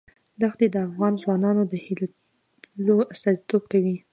ښتې 0.53 0.65
د 0.71 0.75
افغان 0.87 1.13
ځوانانو 1.21 1.63
د 1.71 1.73
هیلو 1.85 2.95
استازیتوب 3.13 3.63
کوي. 3.71 3.97